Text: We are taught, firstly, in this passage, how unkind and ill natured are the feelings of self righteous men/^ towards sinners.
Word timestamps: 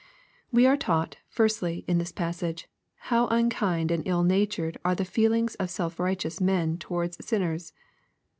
We 0.51 0.65
are 0.65 0.75
taught, 0.77 1.17
firstly, 1.29 1.85
in 1.87 1.99
this 1.99 2.11
passage, 2.11 2.67
how 3.13 3.27
unkind 3.27 3.91
and 3.91 4.01
ill 4.07 4.23
natured 4.23 4.79
are 4.83 4.95
the 4.95 5.05
feelings 5.05 5.53
of 5.59 5.69
self 5.69 5.99
righteous 5.99 6.39
men/^ 6.39 6.79
towards 6.79 7.23
sinners. 7.23 7.71